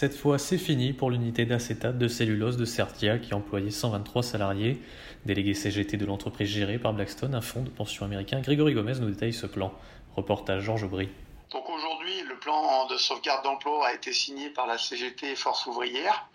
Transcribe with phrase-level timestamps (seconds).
[0.00, 4.80] Cette fois, c'est fini pour l'unité d'acétate de cellulose de Certia qui employait 123 salariés.
[5.26, 9.10] Délégué CGT de l'entreprise gérée par Blackstone, un fonds de pension américain, Grégory Gomez nous
[9.10, 9.74] détaille ce plan.
[10.16, 11.10] Reportage Georges Aubry.
[11.50, 16.26] Donc aujourd'hui, le plan de sauvegarde d'emploi a été signé par la CGT Force ouvrière,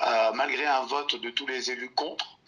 [0.00, 2.38] euh, malgré un vote de tous les élus contre.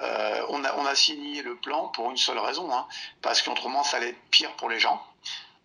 [0.00, 2.86] Euh, on, a, signé le plan pour une seule raison, hein,
[3.20, 4.98] parce qu'autrement ça allait être pire pour les gens.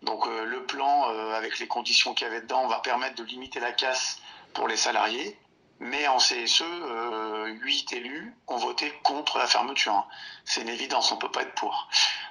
[0.02, 3.58] Donc euh, le plan, avec les conditions qu'il y avait dedans, va permettre de limiter
[3.58, 4.20] la casse
[4.52, 5.38] pour les salariés.
[5.80, 10.06] Mais en CSE, euh, 8 élus ont voté contre la fermeture.
[10.44, 11.88] C'est une évidence, on ne peut pas être pour.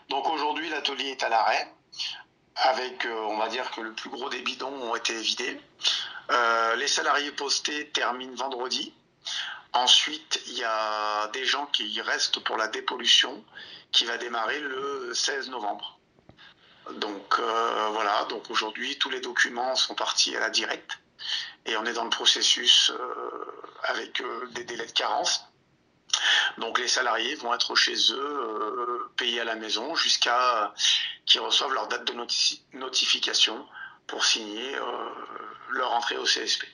[0.09, 1.69] Donc aujourd'hui, l'atelier est à l'arrêt,
[2.55, 5.59] avec, euh, on va dire que le plus gros des bidons ont été vidés.
[6.31, 8.94] Euh, les salariés postés terminent vendredi.
[9.73, 13.44] Ensuite, il y a des gens qui restent pour la dépollution,
[13.92, 15.97] qui va démarrer le 16 novembre.
[16.95, 20.99] Donc euh, voilà, donc aujourd'hui, tous les documents sont partis à la directe
[21.66, 23.52] et on est dans le processus euh,
[23.84, 25.45] avec euh, des délais de carence.
[26.58, 30.73] Donc les salariés vont être chez eux, euh, payés à la maison, jusqu'à
[31.26, 33.66] qu'ils reçoivent leur date de noti notification
[34.08, 34.76] pour signer
[35.72, 36.66] leur entrée au CSP.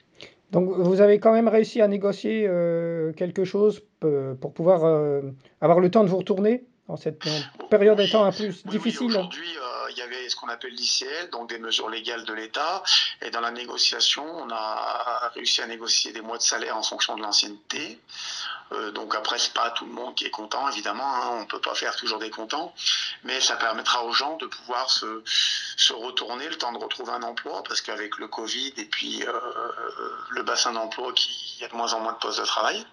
[0.51, 5.21] Donc vous avez quand même réussi à négocier euh, quelque chose pour pouvoir euh,
[5.59, 7.27] avoir le temps de vous retourner en cette
[7.69, 10.73] période étant un peu oui, difficile oui, Aujourd'hui, euh, il y avait ce qu'on appelle
[10.73, 12.83] l'ICL, donc des mesures légales de l'État.
[13.21, 17.15] Et dans la négociation, on a réussi à négocier des mois de salaire en fonction
[17.15, 17.99] de l'ancienneté.
[18.73, 21.15] Euh, donc après, c'est pas tout le monde qui est content, évidemment.
[21.15, 22.73] Hein, on peut pas faire toujours des contents,
[23.23, 25.23] mais ça permettra aux gens de pouvoir se,
[25.93, 29.31] retourner le temps de retrouver un emploi, parce qu'avec le Covid et puis euh,
[30.31, 31.13] le bassin d'emploi,
[31.57, 32.85] il y a de moins en moins de postes de travail.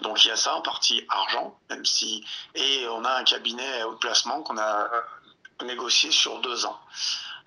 [0.00, 2.24] Donc il y a ça en partie argent, même si
[2.54, 4.88] et on a un cabinet haut de placement qu'on a
[5.64, 6.78] négocié sur deux ans.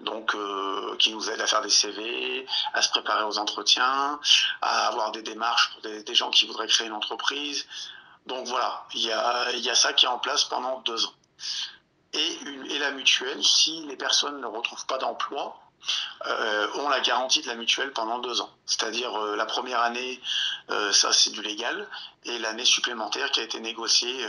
[0.01, 4.19] Donc euh, qui nous aide à faire des CV, à se préparer aux entretiens,
[4.61, 7.67] à avoir des démarches pour des, gens qui voudraient créer une entreprise.
[8.25, 11.13] Donc voilà, il y a, ça qui est en place pendant deux ans.
[12.13, 15.59] Et, une, la mutuelle, si les personnes ne retrouvent pas d'emploi,
[16.27, 18.51] euh, ont la garantie de la mutuelle pendant deux ans.
[18.65, 20.19] C'est-à-dire euh, la première année,
[20.91, 21.87] ça c'est du légal,
[22.25, 24.27] et l'année supplémentaire qui a été négociée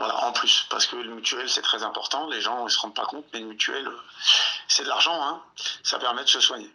[0.00, 0.66] voilà, en plus.
[0.70, 3.40] Parce que le mutuel c'est très important, les gens ne se rendent pas compte, mais
[3.40, 4.00] le mutuel euh,
[4.66, 5.42] c'est de l'argent, hein.
[5.84, 6.74] ça permet de se soigner.